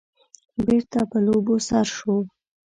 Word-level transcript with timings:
بېرته 0.65 0.99
په 1.09 1.17
لوبو 1.25 1.55
سر 1.67 1.85
شو. 1.97 2.15